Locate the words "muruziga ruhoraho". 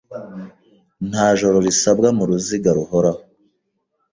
2.17-3.21